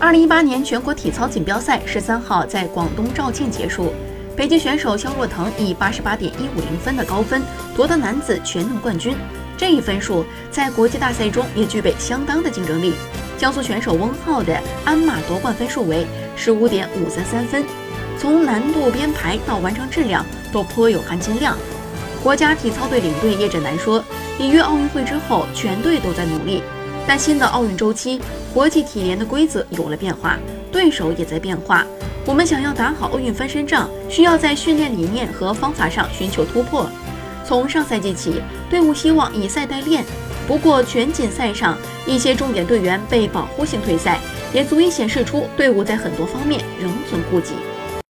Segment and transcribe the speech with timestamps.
[0.00, 3.92] 二零一八年全国体操锦标赛十三号在广东肇庆结束，
[4.34, 7.42] 北京选手肖若腾以八十八点一五零分的高分
[7.76, 9.14] 夺得男子全能冠军。
[9.58, 12.94] 这一分数在国际大赛中也具备相当的竞争力。
[13.36, 17.62] 江苏选手翁浩的鞍马夺冠分数为十五点五三三分，
[18.18, 21.58] 从难度编排到完成质量都颇有含金量。
[22.22, 24.02] 国家体操队领队叶振南说
[24.40, 26.62] ：“里约奥运会之后，全队都在努力，
[27.10, 28.20] 在新的奥运周期，
[28.54, 30.38] 国际体联的规则有了变化，
[30.70, 31.84] 对手也在变化。
[32.24, 36.88] 我们想要打好奥运翻身仗，需要在训练理念和方法上寻求突破。
[37.44, 40.04] 从上赛季起，队伍希望以赛代练，
[40.46, 44.20] 不过全锦赛上一些重点队员被保护性退赛，
[44.52, 47.54] 也足以显示出队伍在很多方面仍存顾忌。”